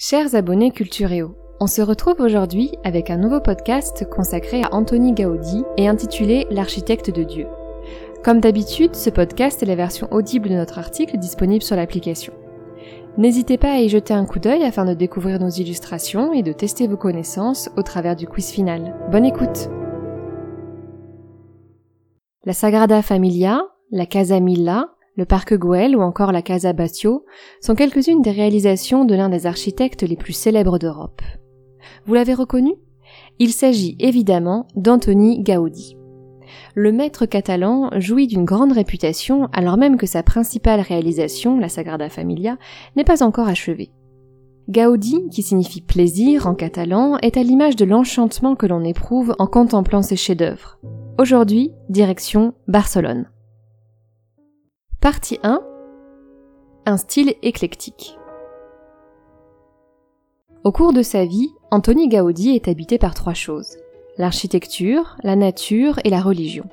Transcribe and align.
Chers 0.00 0.36
abonnés 0.36 0.70
Cultureo, 0.70 1.34
on 1.58 1.66
se 1.66 1.82
retrouve 1.82 2.20
aujourd'hui 2.20 2.70
avec 2.84 3.10
un 3.10 3.16
nouveau 3.16 3.40
podcast 3.40 4.08
consacré 4.08 4.62
à 4.62 4.72
Anthony 4.72 5.12
Gaudi 5.12 5.64
et 5.76 5.88
intitulé 5.88 6.46
L'architecte 6.52 7.10
de 7.10 7.24
Dieu. 7.24 7.48
Comme 8.22 8.40
d'habitude, 8.40 8.94
ce 8.94 9.10
podcast 9.10 9.60
est 9.60 9.66
la 9.66 9.74
version 9.74 10.06
audible 10.12 10.50
de 10.50 10.54
notre 10.54 10.78
article 10.78 11.18
disponible 11.18 11.64
sur 11.64 11.74
l'application. 11.74 12.32
N'hésitez 13.16 13.58
pas 13.58 13.72
à 13.72 13.80
y 13.80 13.88
jeter 13.88 14.14
un 14.14 14.24
coup 14.24 14.38
d'œil 14.38 14.62
afin 14.62 14.84
de 14.84 14.94
découvrir 14.94 15.40
nos 15.40 15.48
illustrations 15.48 16.32
et 16.32 16.44
de 16.44 16.52
tester 16.52 16.86
vos 16.86 16.96
connaissances 16.96 17.68
au 17.76 17.82
travers 17.82 18.14
du 18.14 18.28
quiz 18.28 18.52
final. 18.52 18.94
Bonne 19.10 19.26
écoute 19.26 19.68
La 22.44 22.52
Sagrada 22.52 23.02
Familia, 23.02 23.62
la 23.90 24.06
Casa 24.06 24.38
Milla, 24.38 24.90
le 25.18 25.24
parc 25.24 25.52
Güell 25.52 25.96
ou 25.96 26.00
encore 26.00 26.30
la 26.30 26.42
Casa 26.42 26.72
Batlló 26.72 27.26
sont 27.60 27.74
quelques-unes 27.74 28.22
des 28.22 28.30
réalisations 28.30 29.04
de 29.04 29.16
l'un 29.16 29.28
des 29.28 29.46
architectes 29.46 30.04
les 30.04 30.14
plus 30.14 30.32
célèbres 30.32 30.78
d'Europe. 30.78 31.20
Vous 32.06 32.14
l'avez 32.14 32.34
reconnu? 32.34 32.74
Il 33.40 33.50
s'agit 33.50 33.96
évidemment 33.98 34.68
d'Antoni 34.76 35.42
Gaudi. 35.42 35.96
Le 36.76 36.92
maître 36.92 37.26
catalan 37.26 37.90
jouit 37.98 38.28
d'une 38.28 38.44
grande 38.44 38.70
réputation 38.70 39.48
alors 39.52 39.76
même 39.76 39.96
que 39.96 40.06
sa 40.06 40.22
principale 40.22 40.80
réalisation, 40.80 41.58
la 41.58 41.68
Sagrada 41.68 42.08
Familia, 42.08 42.56
n'est 42.94 43.02
pas 43.02 43.24
encore 43.24 43.48
achevée. 43.48 43.90
Gaudi, 44.68 45.28
qui 45.32 45.42
signifie 45.42 45.80
plaisir 45.80 46.46
en 46.46 46.54
catalan, 46.54 47.16
est 47.22 47.36
à 47.36 47.42
l'image 47.42 47.74
de 47.74 47.84
l'enchantement 47.84 48.54
que 48.54 48.66
l'on 48.66 48.84
éprouve 48.84 49.34
en 49.40 49.48
contemplant 49.48 50.02
ses 50.02 50.16
chefs-d'œuvre. 50.16 50.78
Aujourd'hui, 51.18 51.72
direction 51.88 52.54
Barcelone. 52.68 53.26
Partie 55.00 55.38
1 55.44 55.60
Un 56.84 56.96
style 56.96 57.34
éclectique. 57.42 58.18
Au 60.64 60.72
cours 60.72 60.92
de 60.92 61.02
sa 61.02 61.24
vie, 61.24 61.50
Antoni 61.70 62.08
Gaudi 62.08 62.56
est 62.56 62.66
habité 62.66 62.98
par 62.98 63.14
trois 63.14 63.32
choses 63.32 63.76
l'architecture, 64.16 65.16
la 65.22 65.36
nature 65.36 66.00
et 66.02 66.10
la 66.10 66.20
religion. 66.20 66.64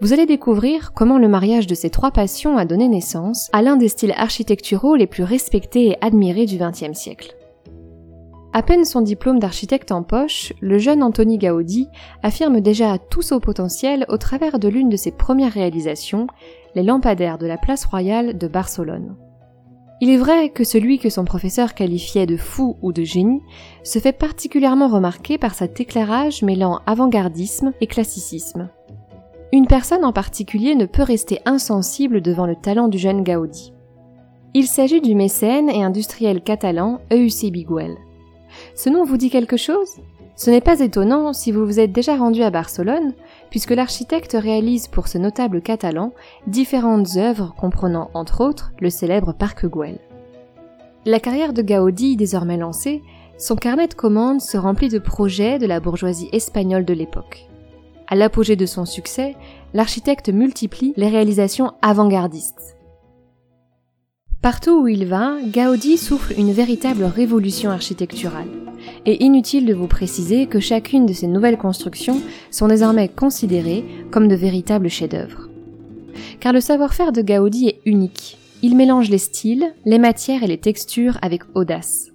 Vous 0.00 0.12
allez 0.12 0.26
découvrir 0.26 0.92
comment 0.94 1.18
le 1.18 1.28
mariage 1.28 1.68
de 1.68 1.76
ces 1.76 1.90
trois 1.90 2.10
passions 2.10 2.58
a 2.58 2.64
donné 2.64 2.88
naissance 2.88 3.48
à 3.52 3.62
l'un 3.62 3.76
des 3.76 3.88
styles 3.88 4.14
architecturaux 4.16 4.96
les 4.96 5.06
plus 5.06 5.22
respectés 5.22 5.90
et 5.90 6.04
admirés 6.04 6.46
du 6.46 6.58
XXe 6.58 6.98
siècle. 6.98 7.36
À 8.58 8.62
peine 8.62 8.84
son 8.84 9.02
diplôme 9.02 9.38
d'architecte 9.38 9.92
en 9.92 10.02
poche, 10.02 10.52
le 10.60 10.78
jeune 10.78 11.04
Antoni 11.04 11.38
Gaudi 11.38 11.86
affirme 12.24 12.60
déjà 12.60 12.98
tout 12.98 13.22
son 13.22 13.38
potentiel 13.38 14.04
au 14.08 14.16
travers 14.16 14.58
de 14.58 14.66
l'une 14.66 14.88
de 14.88 14.96
ses 14.96 15.12
premières 15.12 15.52
réalisations, 15.52 16.26
les 16.74 16.82
lampadaires 16.82 17.38
de 17.38 17.46
la 17.46 17.56
place 17.56 17.84
royale 17.84 18.36
de 18.36 18.48
Barcelone. 18.48 19.14
Il 20.00 20.10
est 20.10 20.16
vrai 20.16 20.48
que 20.48 20.64
celui 20.64 20.98
que 20.98 21.08
son 21.08 21.24
professeur 21.24 21.74
qualifiait 21.74 22.26
de 22.26 22.36
fou 22.36 22.76
ou 22.82 22.92
de 22.92 23.04
génie 23.04 23.42
se 23.84 24.00
fait 24.00 24.10
particulièrement 24.10 24.88
remarquer 24.88 25.38
par 25.38 25.54
cet 25.54 25.78
éclairage 25.78 26.42
mêlant 26.42 26.80
avant-gardisme 26.84 27.72
et 27.80 27.86
classicisme. 27.86 28.70
Une 29.52 29.68
personne 29.68 30.04
en 30.04 30.12
particulier 30.12 30.74
ne 30.74 30.86
peut 30.86 31.04
rester 31.04 31.38
insensible 31.44 32.22
devant 32.22 32.46
le 32.46 32.56
talent 32.56 32.88
du 32.88 32.98
jeune 32.98 33.22
Gaudi. 33.22 33.72
Il 34.52 34.66
s'agit 34.66 35.00
du 35.00 35.14
mécène 35.14 35.70
et 35.70 35.84
industriel 35.84 36.42
catalan 36.42 36.98
Eusebio 37.12 37.62
Güell. 37.64 37.96
Ce 38.74 38.88
nom 38.88 39.04
vous 39.04 39.16
dit 39.16 39.30
quelque 39.30 39.56
chose? 39.56 39.96
Ce 40.36 40.50
n'est 40.50 40.60
pas 40.60 40.78
étonnant 40.78 41.32
si 41.32 41.50
vous 41.50 41.66
vous 41.66 41.80
êtes 41.80 41.90
déjà 41.90 42.16
rendu 42.16 42.42
à 42.42 42.50
Barcelone, 42.50 43.12
puisque 43.50 43.72
l'architecte 43.72 44.36
réalise 44.38 44.86
pour 44.86 45.08
ce 45.08 45.18
notable 45.18 45.60
catalan 45.60 46.12
différentes 46.46 47.16
œuvres 47.16 47.54
comprenant 47.58 48.10
entre 48.14 48.44
autres 48.44 48.72
le 48.80 48.88
célèbre 48.88 49.32
Parc 49.32 49.66
Güell. 49.66 49.98
La 51.04 51.18
carrière 51.18 51.52
de 51.52 51.62
Gaudi 51.62 52.16
désormais 52.16 52.56
lancée, 52.56 53.02
son 53.36 53.56
carnet 53.56 53.88
de 53.88 53.94
commandes 53.94 54.40
se 54.40 54.56
remplit 54.56 54.88
de 54.88 55.00
projets 55.00 55.58
de 55.58 55.66
la 55.66 55.80
bourgeoisie 55.80 56.28
espagnole 56.32 56.84
de 56.84 56.94
l'époque. 56.94 57.48
À 58.06 58.14
l'apogée 58.14 58.56
de 58.56 58.66
son 58.66 58.84
succès, 58.84 59.34
l'architecte 59.74 60.28
multiplie 60.28 60.94
les 60.96 61.08
réalisations 61.08 61.72
avant-gardistes. 61.82 62.77
Partout 64.50 64.80
où 64.80 64.88
il 64.88 65.04
va, 65.04 65.36
Gaudi 65.44 65.98
souffle 65.98 66.32
une 66.38 66.52
véritable 66.52 67.04
révolution 67.04 67.70
architecturale. 67.70 68.48
Et 69.04 69.22
inutile 69.22 69.66
de 69.66 69.74
vous 69.74 69.88
préciser 69.88 70.46
que 70.46 70.58
chacune 70.58 71.04
de 71.04 71.12
ces 71.12 71.26
nouvelles 71.26 71.58
constructions 71.58 72.22
sont 72.50 72.66
désormais 72.66 73.08
considérées 73.08 73.84
comme 74.10 74.26
de 74.26 74.34
véritables 74.34 74.88
chefs-d'œuvre. 74.88 75.50
Car 76.40 76.54
le 76.54 76.62
savoir-faire 76.62 77.12
de 77.12 77.20
Gaudi 77.20 77.68
est 77.68 77.80
unique. 77.84 78.38
Il 78.62 78.74
mélange 78.74 79.10
les 79.10 79.18
styles, 79.18 79.74
les 79.84 79.98
matières 79.98 80.42
et 80.42 80.46
les 80.46 80.56
textures 80.56 81.18
avec 81.20 81.42
audace. 81.54 82.08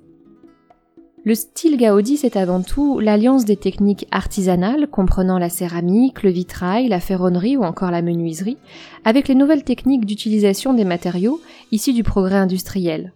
Le 1.25 1.35
style 1.35 1.77
Gaudi, 1.77 2.17
c'est 2.17 2.35
avant 2.35 2.61
tout 2.61 2.99
l'alliance 2.99 3.45
des 3.45 3.55
techniques 3.55 4.07
artisanales 4.11 4.87
comprenant 4.87 5.39
la 5.39 5.47
céramique, 5.47 6.21
le 6.21 6.29
vitrail, 6.29 6.89
la 6.89 6.99
ferronnerie 6.99 7.55
ou 7.55 7.63
encore 7.63 7.91
la 7.91 8.01
menuiserie, 8.01 8.57
avec 9.05 9.29
les 9.29 9.35
nouvelles 9.35 9.63
techniques 9.63 10.05
d'utilisation 10.05 10.73
des 10.73 10.83
matériaux 10.83 11.39
issus 11.71 11.93
du 11.93 12.03
progrès 12.03 12.35
industriel. 12.35 13.13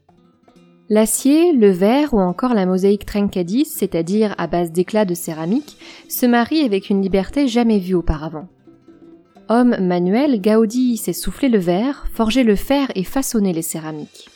L'acier, 0.87 1.51
le 1.51 1.69
verre 1.69 2.13
ou 2.13 2.21
encore 2.21 2.53
la 2.53 2.65
mosaïque 2.65 3.05
trencadis, 3.05 3.65
c'est-à-dire 3.65 4.33
à 4.37 4.47
base 4.47 4.71
d'éclats 4.71 5.03
de 5.03 5.13
céramique, 5.13 5.75
se 6.07 6.25
marient 6.25 6.63
avec 6.63 6.89
une 6.89 7.01
liberté 7.01 7.49
jamais 7.49 7.79
vue 7.79 7.95
auparavant. 7.95 8.47
Homme 9.49 9.75
manuel, 9.81 10.41
Gaudi 10.41 10.95
sait 10.95 11.11
souffler 11.11 11.49
le 11.49 11.59
verre, 11.59 12.05
forger 12.13 12.43
le 12.43 12.55
fer 12.55 12.89
et 12.95 13.03
façonner 13.03 13.51
les 13.51 13.61
céramiques. 13.61 14.29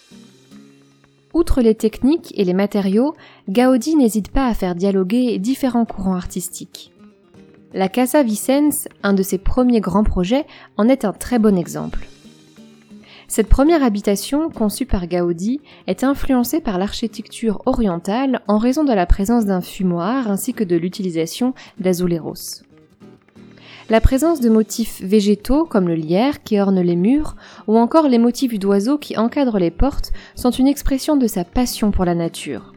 Outre 1.33 1.61
les 1.61 1.75
techniques 1.75 2.33
et 2.37 2.43
les 2.43 2.53
matériaux, 2.53 3.15
Gaudi 3.49 3.95
n'hésite 3.95 4.31
pas 4.31 4.47
à 4.47 4.53
faire 4.53 4.75
dialoguer 4.75 5.39
différents 5.39 5.85
courants 5.85 6.15
artistiques. 6.15 6.91
La 7.73 7.87
Casa 7.87 8.21
Vicens, 8.21 8.89
un 9.01 9.13
de 9.13 9.23
ses 9.23 9.37
premiers 9.37 9.79
grands 9.79 10.03
projets, 10.03 10.45
en 10.75 10.89
est 10.89 11.05
un 11.05 11.13
très 11.13 11.39
bon 11.39 11.57
exemple. 11.57 12.05
Cette 13.29 13.47
première 13.47 13.81
habitation, 13.81 14.49
conçue 14.49 14.85
par 14.85 15.07
Gaudi, 15.07 15.61
est 15.87 16.03
influencée 16.03 16.59
par 16.59 16.77
l'architecture 16.77 17.61
orientale 17.65 18.41
en 18.49 18.57
raison 18.57 18.83
de 18.83 18.91
la 18.91 19.05
présence 19.05 19.45
d'un 19.45 19.61
fumoir 19.61 20.29
ainsi 20.29 20.53
que 20.53 20.65
de 20.65 20.75
l'utilisation 20.75 21.53
d'azuleros. 21.79 22.63
La 23.91 23.99
présence 23.99 24.39
de 24.39 24.47
motifs 24.47 25.01
végétaux 25.01 25.65
comme 25.65 25.89
le 25.89 25.95
lierre 25.95 26.43
qui 26.43 26.57
orne 26.57 26.79
les 26.79 26.95
murs 26.95 27.35
ou 27.67 27.77
encore 27.77 28.07
les 28.07 28.19
motifs 28.19 28.57
d'oiseaux 28.57 28.97
qui 28.97 29.17
encadrent 29.17 29.59
les 29.59 29.69
portes 29.69 30.13
sont 30.33 30.49
une 30.49 30.67
expression 30.67 31.17
de 31.17 31.27
sa 31.27 31.43
passion 31.43 31.91
pour 31.91 32.05
la 32.05 32.15
nature. 32.15 32.71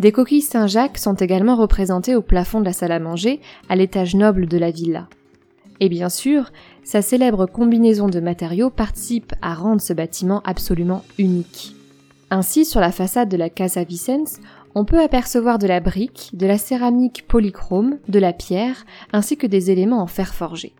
Des 0.00 0.10
coquilles 0.10 0.42
Saint-Jacques 0.42 0.98
sont 0.98 1.14
également 1.14 1.54
représentées 1.54 2.16
au 2.16 2.22
plafond 2.22 2.58
de 2.58 2.64
la 2.64 2.72
salle 2.72 2.90
à 2.90 2.98
manger, 2.98 3.38
à 3.68 3.76
l'étage 3.76 4.16
noble 4.16 4.48
de 4.48 4.58
la 4.58 4.72
villa. 4.72 5.06
Et 5.78 5.88
bien 5.88 6.08
sûr, 6.08 6.50
sa 6.82 7.02
célèbre 7.02 7.46
combinaison 7.46 8.08
de 8.08 8.18
matériaux 8.18 8.70
participe 8.70 9.32
à 9.42 9.54
rendre 9.54 9.80
ce 9.80 9.92
bâtiment 9.92 10.42
absolument 10.44 11.04
unique. 11.18 11.76
Ainsi, 12.32 12.64
sur 12.64 12.80
la 12.80 12.90
façade 12.90 13.28
de 13.28 13.36
la 13.36 13.48
Casa 13.48 13.84
Vicens, 13.84 14.40
on 14.74 14.84
peut 14.84 15.00
apercevoir 15.00 15.58
de 15.58 15.66
la 15.66 15.80
brique, 15.80 16.30
de 16.34 16.46
la 16.46 16.58
céramique 16.58 17.26
polychrome, 17.26 17.98
de 18.08 18.18
la 18.18 18.32
pierre, 18.32 18.84
ainsi 19.12 19.36
que 19.36 19.46
des 19.46 19.70
éléments 19.70 20.02
en 20.02 20.06
fer 20.06 20.34
forgé. 20.34 20.74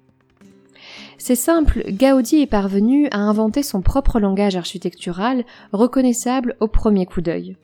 C'est 1.19 1.35
simple, 1.35 1.85
Gaudi 1.91 2.41
est 2.41 2.47
parvenu 2.47 3.09
à 3.11 3.19
inventer 3.19 3.63
son 3.63 3.83
propre 3.83 4.21
langage 4.21 4.57
architectural, 4.57 5.45
reconnaissable 5.73 6.57
au 6.61 6.67
premier 6.67 7.05
coup 7.05 7.21
d'œil. 7.21 7.57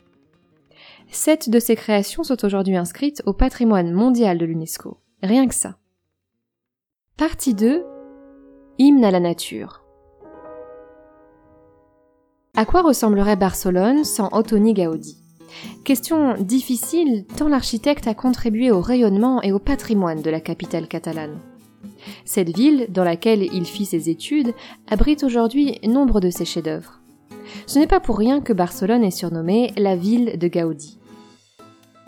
Sept 1.10 1.48
de 1.48 1.58
ses 1.58 1.76
créations 1.76 2.24
sont 2.24 2.44
aujourd'hui 2.44 2.76
inscrites 2.76 3.22
au 3.24 3.32
patrimoine 3.32 3.92
mondial 3.92 4.38
de 4.38 4.44
l'UNESCO. 4.44 4.98
Rien 5.22 5.46
que 5.46 5.54
ça. 5.54 5.76
Partie 7.16 7.54
2. 7.54 7.84
Hymne 8.78 9.04
à 9.04 9.10
la 9.10 9.20
nature. 9.20 9.84
À 12.54 12.64
quoi 12.66 12.82
ressemblerait 12.82 13.36
Barcelone 13.36 14.04
sans 14.04 14.28
Ottoni 14.32 14.74
Gaudi? 14.74 15.25
Question 15.84 16.34
difficile 16.34 17.24
tant 17.36 17.48
l'architecte 17.48 18.06
a 18.06 18.14
contribué 18.14 18.70
au 18.70 18.80
rayonnement 18.80 19.42
et 19.42 19.52
au 19.52 19.58
patrimoine 19.58 20.22
de 20.22 20.30
la 20.30 20.40
capitale 20.40 20.88
catalane. 20.88 21.38
Cette 22.24 22.54
ville, 22.54 22.86
dans 22.90 23.04
laquelle 23.04 23.42
il 23.42 23.64
fit 23.64 23.86
ses 23.86 24.10
études, 24.10 24.54
abrite 24.88 25.24
aujourd'hui 25.24 25.78
nombre 25.86 26.20
de 26.20 26.30
ses 26.30 26.44
chefs-d'œuvre. 26.44 27.00
Ce 27.66 27.78
n'est 27.78 27.86
pas 27.86 28.00
pour 28.00 28.18
rien 28.18 28.40
que 28.40 28.52
Barcelone 28.52 29.04
est 29.04 29.10
surnommée 29.10 29.72
la 29.76 29.96
ville 29.96 30.38
de 30.38 30.48
Gaudi. 30.48 30.98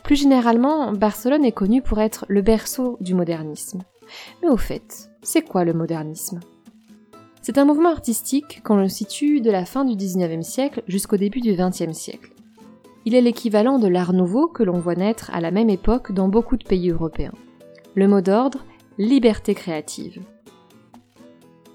Plus 0.05 0.17
généralement, 0.17 0.93
Barcelone 0.93 1.44
est 1.44 1.52
connue 1.52 1.82
pour 1.82 2.00
être 2.00 2.25
le 2.29 2.43
berceau 2.43 2.96
du 3.00 3.14
modernisme. 3.14 3.82
Mais 4.43 4.49
au 4.49 4.56
fait, 4.56 5.11
c'est 5.23 5.43
quoi 5.43 5.64
le 5.64 5.75
modernisme? 5.75 6.40
C'est 7.43 7.58
un 7.58 7.64
mouvement 7.64 7.90
artistique 7.90 8.62
qu'on 8.62 8.76
le 8.76 8.88
situe 8.88 9.40
de 9.40 9.50
la 9.50 9.64
fin 9.64 9.85
du 9.85 9.94
19e 9.94 10.43
siècle 10.43 10.82
jusqu'au 10.87 11.17
début 11.17 11.40
du 11.40 11.52
20e 11.52 11.93
siècle. 11.93 12.32
Il 13.08 13.14
est 13.14 13.22
l'équivalent 13.22 13.78
de 13.78 13.88
l'art 13.88 14.12
nouveau 14.12 14.49
que 14.49 14.62
l'on 14.62 14.81
voit 14.81 14.94
naître 14.94 15.31
à 15.32 15.40
la 15.40 15.50
même 15.50 15.70
époque 15.70 16.12
dans 16.12 16.28
beaucoup 16.28 16.58
de 16.58 16.64
pays 16.64 16.90
européens. 16.90 17.32
Le 17.94 18.06
mot 18.06 18.20
d'ordre, 18.20 18.66
liberté 18.99 19.55
créative. 19.55 20.20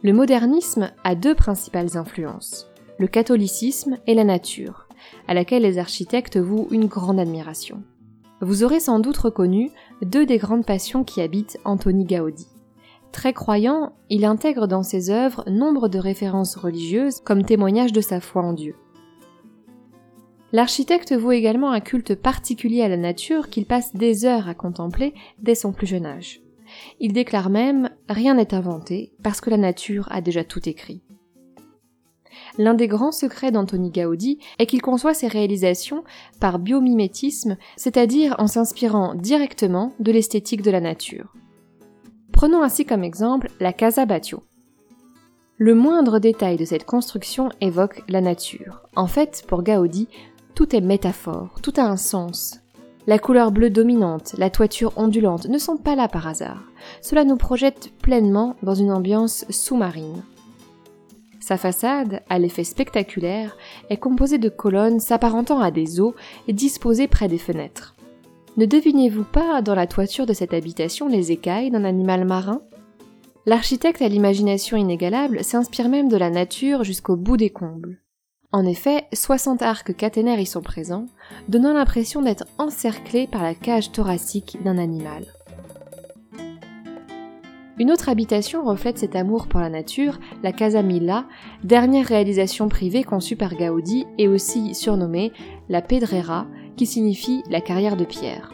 Le 0.03 0.13
modernisme 0.13 0.91
a 1.03 1.15
deux 1.15 1.33
principales 1.33 1.97
influences, 1.97 2.69
le 2.99 3.07
catholicisme 3.07 3.97
et 4.05 4.13
la 4.13 4.25
nature, 4.25 4.87
à 5.27 5.33
laquelle 5.33 5.63
les 5.63 5.79
architectes 5.79 6.37
vouent 6.37 6.67
une 6.69 6.85
grande 6.85 7.19
admiration. 7.19 7.81
Vous 8.39 8.63
aurez 8.63 8.79
sans 8.79 8.99
doute 8.99 9.17
reconnu 9.17 9.71
deux 10.03 10.27
des 10.27 10.37
grandes 10.37 10.67
passions 10.67 11.03
qui 11.03 11.19
habitent 11.19 11.57
Antoni 11.65 12.05
Gaudi. 12.05 12.45
Très 13.11 13.33
croyant, 13.33 13.93
il 14.11 14.23
intègre 14.23 14.67
dans 14.67 14.83
ses 14.83 15.09
œuvres 15.09 15.43
nombre 15.49 15.87
de 15.87 15.97
références 15.97 16.55
religieuses 16.55 17.21
comme 17.21 17.43
témoignage 17.43 17.91
de 17.91 18.01
sa 18.01 18.19
foi 18.19 18.43
en 18.43 18.53
Dieu. 18.53 18.75
L'architecte 20.53 21.13
voue 21.13 21.31
également 21.31 21.71
un 21.71 21.79
culte 21.79 22.13
particulier 22.13 22.83
à 22.83 22.87
la 22.87 22.95
nature 22.95 23.49
qu'il 23.49 23.65
passe 23.65 23.95
des 23.95 24.23
heures 24.23 24.47
à 24.47 24.53
contempler 24.53 25.15
dès 25.39 25.55
son 25.55 25.73
plus 25.73 25.87
jeune 25.87 26.05
âge. 26.05 26.41
Il 26.99 27.11
déclare 27.11 27.49
même 27.49 27.89
Rien 28.07 28.35
n'est 28.35 28.53
inventé, 28.53 29.13
parce 29.23 29.41
que 29.41 29.49
la 29.49 29.57
nature 29.57 30.07
a 30.11 30.21
déjà 30.21 30.43
tout 30.43 30.69
écrit. 30.69 31.01
L'un 32.59 32.75
des 32.75 32.87
grands 32.87 33.11
secrets 33.11 33.51
d'Antoni 33.51 33.89
Gaudi 33.89 34.37
est 34.59 34.67
qu'il 34.67 34.83
conçoit 34.83 35.15
ses 35.15 35.27
réalisations 35.27 36.03
par 36.39 36.59
biomimétisme, 36.59 37.57
c'est-à-dire 37.75 38.35
en 38.37 38.45
s'inspirant 38.45 39.15
directement 39.15 39.93
de 39.99 40.11
l'esthétique 40.11 40.61
de 40.61 40.71
la 40.71 40.81
nature. 40.81 41.33
Prenons 42.31 42.61
ainsi 42.61 42.85
comme 42.85 43.03
exemple 43.03 43.49
la 43.59 43.73
Casa 43.73 44.05
Batio. 44.05 44.43
Le 45.57 45.75
moindre 45.75 46.19
détail 46.19 46.57
de 46.57 46.65
cette 46.65 46.85
construction 46.85 47.49
évoque 47.61 48.03
la 48.07 48.21
nature. 48.21 48.81
En 48.95 49.07
fait, 49.07 49.43
pour 49.47 49.63
Gaudi, 49.63 50.07
tout 50.55 50.75
est 50.75 50.81
métaphore, 50.81 51.59
tout 51.61 51.73
a 51.77 51.83
un 51.83 51.97
sens. 51.97 52.59
La 53.05 53.19
couleur 53.19 53.51
bleue 53.51 53.69
dominante, 53.69 54.35
la 54.37 54.49
toiture 54.49 54.93
ondulante 54.95 55.47
ne 55.47 55.57
sont 55.57 55.77
pas 55.77 55.95
là 55.95 56.07
par 56.07 56.27
hasard. 56.27 56.63
Cela 57.01 57.25
nous 57.25 57.35
projette 57.35 57.91
pleinement 58.01 58.55
dans 58.63 58.75
une 58.75 58.91
ambiance 58.91 59.45
sous-marine. 59.49 60.23
Sa 61.41 61.57
façade, 61.57 62.21
à 62.29 62.39
l'effet 62.39 62.63
spectaculaire, 62.63 63.57
est 63.89 63.97
composée 63.97 64.37
de 64.37 64.47
colonnes 64.47 65.01
s'apparentant 65.01 65.59
à 65.59 65.71
des 65.71 65.99
eaux 65.99 66.15
et 66.47 66.53
disposées 66.53 67.09
près 67.09 67.27
des 67.27 67.37
fenêtres. 67.37 67.95
Ne 68.55 68.65
devinez-vous 68.65 69.25
pas 69.25 69.61
dans 69.61 69.75
la 69.75 69.87
toiture 69.87 70.25
de 70.25 70.33
cette 70.33 70.53
habitation 70.53 71.09
les 71.09 71.31
écailles 71.33 71.71
d'un 71.71 71.83
animal 71.83 72.23
marin? 72.23 72.61
L'architecte 73.45 74.01
à 74.01 74.07
l'imagination 74.07 74.77
inégalable 74.77 75.43
s'inspire 75.43 75.89
même 75.89 76.07
de 76.07 76.15
la 76.15 76.29
nature 76.29 76.85
jusqu'au 76.85 77.17
bout 77.17 77.35
des 77.35 77.49
combles. 77.49 78.02
En 78.53 78.67
effet, 78.67 79.05
60 79.11 79.63
arcs 79.63 79.95
caténaires 79.95 80.39
y 80.39 80.45
sont 80.45 80.61
présents, 80.61 81.07
donnant 81.47 81.73
l'impression 81.73 82.21
d'être 82.21 82.45
encerclés 82.59 83.25
par 83.25 83.41
la 83.41 83.55
cage 83.55 83.91
thoracique 83.91 84.59
d'un 84.63 84.77
animal. 84.77 85.25
Une 87.79 87.91
autre 87.91 88.09
habitation 88.09 88.63
reflète 88.63 88.99
cet 88.99 89.15
amour 89.15 89.47
pour 89.47 89.59
la 89.59 89.71
nature, 89.71 90.19
la 90.43 90.51
Casa 90.51 90.83
Milla, 90.83 91.25
dernière 91.63 92.05
réalisation 92.05 92.69
privée 92.69 93.03
conçue 93.03 93.35
par 93.35 93.55
Gaudi 93.55 94.05
et 94.19 94.27
aussi 94.27 94.75
surnommée 94.75 95.33
la 95.67 95.81
Pedrera, 95.81 96.45
qui 96.77 96.85
signifie 96.85 97.41
la 97.49 97.59
carrière 97.59 97.97
de 97.97 98.05
pierre. 98.05 98.53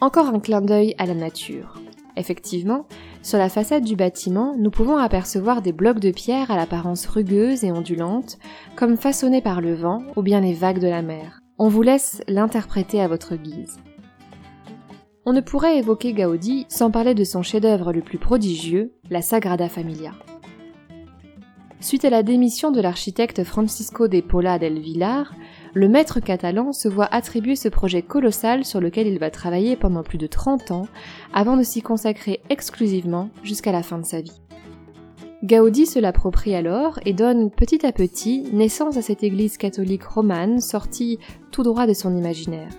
Encore 0.00 0.26
un 0.26 0.40
clin 0.40 0.60
d'œil 0.60 0.96
à 0.98 1.06
la 1.06 1.14
nature. 1.14 1.85
Effectivement, 2.16 2.86
sur 3.22 3.38
la 3.38 3.48
façade 3.50 3.84
du 3.84 3.94
bâtiment, 3.94 4.54
nous 4.58 4.70
pouvons 4.70 4.96
apercevoir 4.96 5.60
des 5.60 5.72
blocs 5.72 6.00
de 6.00 6.10
pierre 6.10 6.50
à 6.50 6.56
l'apparence 6.56 7.06
rugueuse 7.06 7.62
et 7.62 7.72
ondulante, 7.72 8.38
comme 8.74 8.96
façonnés 8.96 9.42
par 9.42 9.60
le 9.60 9.74
vent 9.74 10.02
ou 10.16 10.22
bien 10.22 10.40
les 10.40 10.54
vagues 10.54 10.80
de 10.80 10.88
la 10.88 11.02
mer. 11.02 11.40
On 11.58 11.68
vous 11.68 11.82
laisse 11.82 12.22
l'interpréter 12.26 13.00
à 13.02 13.08
votre 13.08 13.36
guise. 13.36 13.78
On 15.26 15.32
ne 15.32 15.40
pourrait 15.40 15.78
évoquer 15.78 16.12
Gaudi 16.12 16.66
sans 16.68 16.90
parler 16.90 17.14
de 17.14 17.24
son 17.24 17.42
chef-d'œuvre 17.42 17.92
le 17.92 18.00
plus 18.00 18.18
prodigieux, 18.18 18.92
la 19.10 19.22
Sagrada 19.22 19.68
Familia. 19.68 20.12
Suite 21.80 22.04
à 22.04 22.10
la 22.10 22.22
démission 22.22 22.70
de 22.70 22.80
l'architecte 22.80 23.44
Francisco 23.44 24.08
de 24.08 24.20
Pola 24.20 24.58
del 24.58 24.78
Villar, 24.78 25.34
le 25.76 25.88
maître 25.88 26.20
catalan 26.20 26.72
se 26.72 26.88
voit 26.88 27.08
attribuer 27.12 27.54
ce 27.54 27.68
projet 27.68 28.00
colossal 28.00 28.64
sur 28.64 28.80
lequel 28.80 29.06
il 29.06 29.18
va 29.18 29.30
travailler 29.30 29.76
pendant 29.76 30.02
plus 30.02 30.16
de 30.16 30.26
30 30.26 30.70
ans 30.70 30.88
avant 31.34 31.58
de 31.58 31.62
s'y 31.62 31.82
consacrer 31.82 32.40
exclusivement 32.48 33.28
jusqu'à 33.42 33.72
la 33.72 33.82
fin 33.82 33.98
de 33.98 34.06
sa 34.06 34.22
vie. 34.22 34.40
Gaudi 35.44 35.84
se 35.84 35.98
l'approprie 35.98 36.54
alors 36.54 36.98
et 37.04 37.12
donne 37.12 37.50
petit 37.50 37.84
à 37.84 37.92
petit 37.92 38.48
naissance 38.54 38.96
à 38.96 39.02
cette 39.02 39.22
église 39.22 39.58
catholique 39.58 40.04
romane 40.04 40.60
sortie 40.60 41.18
tout 41.52 41.62
droit 41.62 41.86
de 41.86 41.92
son 41.92 42.16
imaginaire 42.16 42.70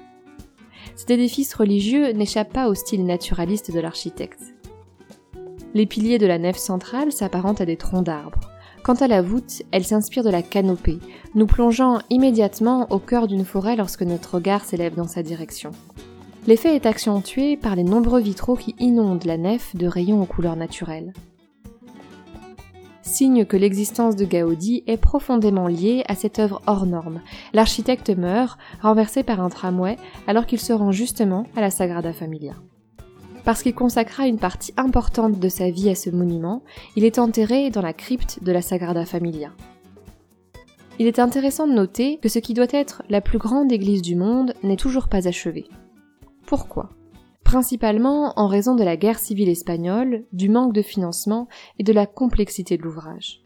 cet 0.98 1.12
édifice 1.12 1.54
religieux 1.54 2.12
n'échappe 2.12 2.52
pas 2.52 2.68
au 2.68 2.74
style 2.74 3.06
naturaliste 3.06 3.72
de 3.72 3.80
l'architecte. 3.80 4.42
Les 5.76 5.86
piliers 5.86 6.18
de 6.18 6.26
la 6.26 6.40
nef 6.40 6.58
centrale 6.58 7.12
s'apparentent 7.12 7.62
à 7.62 7.66
des 7.66 7.78
troncs 7.78 8.04
d'arbres. 8.04 8.50
Quant 8.88 8.94
à 8.94 9.10
la 9.10 9.22
voûte, 9.22 9.64
elle 9.74 9.84
s'inspire 9.84 10.24
de 10.24 10.30
la 10.30 10.42
canopée, 10.42 11.00
nous 11.36 11.46
plongeant 11.46 12.00
immédiatement 12.10 12.88
au 12.90 13.00
cœur 13.00 13.28
d'une 13.28 13.44
forêt 13.44 13.76
lorsque 13.76 14.04
notre 14.04 14.36
regard 14.36 14.64
s'élève 14.64 14.96
dans 14.96 15.10
sa 15.10 15.24
direction. 15.24 15.72
L'effet 16.48 16.74
est 16.74 16.86
accentué 16.86 17.58
par 17.58 17.76
les 17.76 17.84
nombreux 17.84 18.22
vitraux 18.22 18.56
qui 18.56 18.76
inondent 18.80 19.26
la 19.26 19.36
nef 19.36 19.76
de 19.76 19.88
rayons 19.88 20.22
aux 20.22 20.26
couleurs 20.26 20.56
naturelles 20.56 21.12
signe 23.02 23.46
que 23.46 23.58
l'existence 23.58 24.16
de 24.16 24.26
Gaudi 24.26 24.84
est 24.86 24.98
profondément 24.98 25.68
liée 25.68 26.04
à 26.08 26.16
cette 26.16 26.40
œuvre 26.40 26.62
hors 26.68 26.86
norme. 26.86 27.22
L'architecte 27.54 28.10
meurt, 28.10 28.60
renversé 28.82 29.24
par 29.24 29.40
un 29.40 29.50
tramway, 29.50 29.96
alors 30.28 30.46
qu'il 30.46 30.60
se 30.60 30.74
rend 30.74 30.92
justement 30.92 31.46
à 31.56 31.62
la 31.62 31.72
Sagrada 31.72 32.12
Familia. 32.12 32.54
Parce 33.48 33.64
qu'il 33.64 33.74
consacra 33.74 34.28
une 34.28 34.40
partie 34.40 34.74
importante 34.76 35.40
de 35.40 35.48
sa 35.48 35.70
vie 35.70 35.90
à 35.90 35.96
ce 35.96 36.10
monument, 36.10 36.64
il 36.98 37.06
est 37.06 37.18
enterré 37.18 37.70
dans 37.70 37.82
la 37.82 37.94
crypte 37.94 38.44
de 38.44 38.52
la 38.52 38.62
Sagrada 38.62 39.06
Familia. 39.06 39.54
Il 41.00 41.08
est 41.08 41.18
intéressant 41.18 41.66
de 41.66 41.72
noter 41.72 42.18
que 42.18 42.28
ce 42.28 42.40
qui 42.40 42.54
doit 42.54 42.68
être 42.72 43.04
la 43.08 43.22
plus 43.22 43.38
grande 43.38 43.72
église 43.72 44.02
du 44.02 44.18
monde 44.18 44.54
n'est 44.64 44.76
toujours 44.76 45.08
pas 45.08 45.30
achevé. 45.30 45.70
Pourquoi? 46.46 46.90
Principalement 47.46 48.34
en 48.36 48.48
raison 48.48 48.76
de 48.76 48.84
la 48.84 48.98
guerre 48.98 49.18
civile 49.18 49.48
espagnole, 49.48 50.26
du 50.34 50.50
manque 50.50 50.74
de 50.74 50.82
financement 50.82 51.48
et 51.80 51.84
de 51.84 51.94
la 51.94 52.06
complexité 52.06 52.76
de 52.76 52.84
l'ouvrage. 52.84 53.46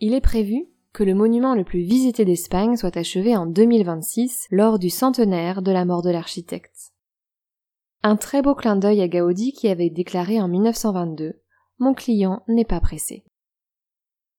Il 0.00 0.14
est 0.14 0.20
prévu 0.20 0.64
que 0.92 1.04
le 1.04 1.14
monument 1.14 1.54
le 1.54 1.62
plus 1.62 1.82
visité 1.82 2.24
d'Espagne 2.24 2.74
soit 2.74 2.96
achevé 2.96 3.36
en 3.36 3.46
2026 3.46 4.48
lors 4.50 4.80
du 4.80 4.90
centenaire 4.90 5.62
de 5.62 5.70
la 5.70 5.84
mort 5.84 6.02
de 6.02 6.10
l'architecte. 6.10 6.92
Un 8.04 8.16
très 8.16 8.42
beau 8.42 8.54
clin 8.54 8.76
d'œil 8.76 9.00
à 9.00 9.08
Gaudi 9.08 9.52
qui 9.52 9.68
avait 9.68 9.90
déclaré 9.90 10.40
en 10.40 10.46
1922 10.46 11.32
Mon 11.78 11.94
client 11.94 12.42
n'est 12.46 12.64
pas 12.64 12.80
pressé. 12.80 13.24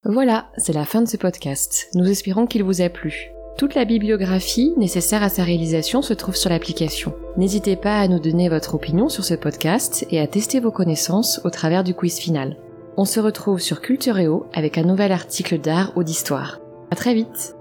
Voilà, 0.06 0.50
c'est 0.58 0.72
la 0.72 0.86
fin 0.86 1.02
de 1.02 1.08
ce 1.10 1.18
podcast. 1.18 1.90
Nous 1.94 2.10
espérons 2.10 2.48
qu'il 2.48 2.64
vous 2.64 2.82
a 2.82 2.88
plu. 2.88 3.32
Toute 3.58 3.76
la 3.76 3.84
bibliographie 3.84 4.74
nécessaire 4.78 5.24
à 5.24 5.28
sa 5.28 5.44
réalisation 5.44 6.02
se 6.02 6.14
trouve 6.14 6.38
sur 6.38 6.50
l'application. 6.50 7.14
N'hésitez 7.36 7.76
pas 7.76 8.00
à 8.00 8.08
nous 8.08 8.20
donner 8.20 8.48
votre 8.48 8.76
opinion 8.76 9.10
sur 9.10 9.26
ce 9.26 9.34
podcast 9.34 10.06
et 10.10 10.22
à 10.22 10.28
tester 10.28 10.62
vos 10.62 10.72
connaissances 10.72 11.42
au 11.44 11.50
travers 11.50 11.84
du 11.84 11.94
quiz 11.94 12.18
final. 12.18 12.56
On 12.96 13.04
se 13.04 13.20
retrouve 13.20 13.60
sur 13.60 13.82
Cultureo 13.82 14.46
avec 14.54 14.78
un 14.78 14.84
nouvel 14.84 15.12
article 15.12 15.60
d'art 15.60 15.92
ou 15.98 16.04
d'histoire. 16.04 16.62
À 16.92 16.96
très 16.96 17.14
vite! 17.14 17.59